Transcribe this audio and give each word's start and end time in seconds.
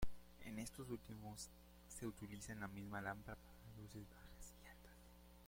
En 0.45 0.57
estos 0.57 0.89
últimos 0.89 1.51
se 1.87 2.07
utiliza 2.07 2.55
la 2.55 2.67
misma 2.67 3.01
lámpara 3.01 3.37
para 3.37 3.59
las 3.67 3.77
luces 3.77 4.09
bajas 4.09 4.51
y 4.63 4.67
altas. 4.67 4.97